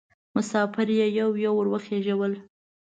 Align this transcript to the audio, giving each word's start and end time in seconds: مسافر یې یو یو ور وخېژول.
مسافر 0.35 0.87
یې 0.97 1.07
یو 1.19 1.29
یو 1.45 1.53
ور 1.57 1.67
وخېژول. 1.73 2.33